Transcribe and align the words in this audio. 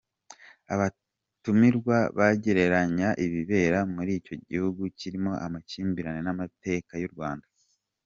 Abatumirwa 0.73 1.97
bagereranya 2.17 3.07
ibibera 3.25 3.79
muri 3.95 4.11
icyo 4.19 4.35
gihugu 4.47 4.81
kirimo 4.99 5.31
amakimbirane 5.45 6.19
n’amateka 6.23 6.93
y’u 7.03 7.13
Rwanda. 7.15 7.47